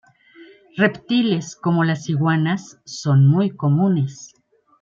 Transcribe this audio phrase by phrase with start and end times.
[0.77, 4.33] Reptiles como las iguanas son muy comunes.